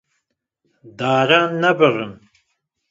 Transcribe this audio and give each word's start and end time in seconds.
Daran 0.99 1.51
ne 1.61 1.79
birin 1.79 2.13